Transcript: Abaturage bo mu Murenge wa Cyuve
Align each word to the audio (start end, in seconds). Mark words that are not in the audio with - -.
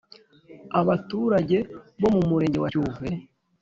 Abaturage 0.79 1.57
bo 2.01 2.09
mu 2.15 2.21
Murenge 2.29 2.57
wa 2.63 2.69
Cyuve 2.73 3.09